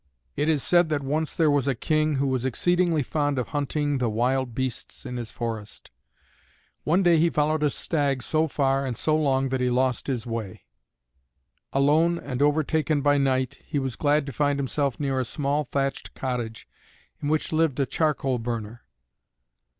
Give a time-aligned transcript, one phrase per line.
[0.35, 3.99] It is said that once there was a King who was exceedingly fond of hunting
[3.99, 5.91] the wild beasts in his forests.
[6.83, 10.25] One day he followed a stag so far and so long that he lost his
[10.25, 10.63] way.
[11.71, 16.15] Alone and overtaken by night, he was glad to find himself near a small thatched
[16.15, 16.67] cottage
[17.21, 18.81] in which lived a charcoal burner.